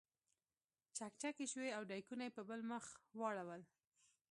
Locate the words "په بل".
2.37-2.61